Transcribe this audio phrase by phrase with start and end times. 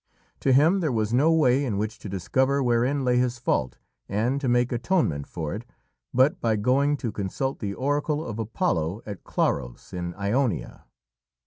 [0.39, 3.77] To him there was no way in which to discover wherein lay his fault,
[4.09, 5.63] and to make atonement for it,
[6.11, 10.85] but by going to consult the oracle of Apollo at Claros, in Ionia.